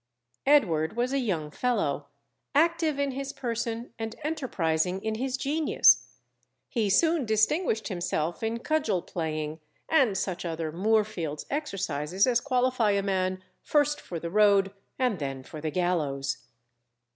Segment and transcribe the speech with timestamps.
[0.47, 2.07] Edward was a young fellow,
[2.55, 6.07] active in his person and enterprising in his genius;
[6.69, 13.03] he soon distinguished himself in cudgel playing, and such other Moorfields exercises as qualify a
[13.03, 16.47] man first for the road and then for the gallows.